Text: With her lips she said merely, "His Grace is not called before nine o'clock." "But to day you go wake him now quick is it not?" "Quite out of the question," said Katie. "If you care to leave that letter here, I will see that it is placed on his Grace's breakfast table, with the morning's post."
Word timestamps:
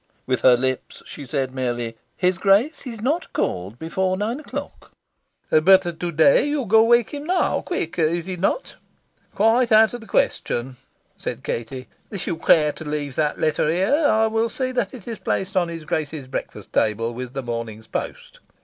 With 0.25 0.41
her 0.41 0.57
lips 0.57 1.03
she 1.05 1.27
said 1.27 1.53
merely, 1.53 1.95
"His 2.17 2.39
Grace 2.39 2.87
is 2.87 3.01
not 3.01 3.31
called 3.33 3.77
before 3.77 4.17
nine 4.17 4.39
o'clock." 4.39 4.93
"But 5.51 5.83
to 5.99 6.11
day 6.11 6.43
you 6.47 6.65
go 6.65 6.83
wake 6.83 7.11
him 7.11 7.25
now 7.27 7.61
quick 7.61 7.99
is 7.99 8.27
it 8.27 8.39
not?" 8.39 8.77
"Quite 9.35 9.71
out 9.71 9.93
of 9.93 10.01
the 10.01 10.07
question," 10.07 10.77
said 11.17 11.43
Katie. 11.43 11.87
"If 12.09 12.25
you 12.25 12.37
care 12.37 12.71
to 12.71 12.83
leave 12.83 13.15
that 13.15 13.37
letter 13.39 13.69
here, 13.69 14.07
I 14.07 14.25
will 14.25 14.49
see 14.49 14.71
that 14.71 14.95
it 14.95 15.07
is 15.07 15.19
placed 15.19 15.55
on 15.55 15.67
his 15.69 15.85
Grace's 15.85 16.25
breakfast 16.25 16.73
table, 16.73 17.13
with 17.13 17.33
the 17.33 17.43
morning's 17.43 17.85
post." 17.85 18.39